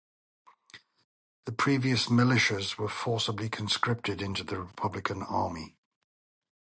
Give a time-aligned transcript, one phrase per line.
[1.45, 5.77] The previous militias were forcefully conscripted into the Republican army.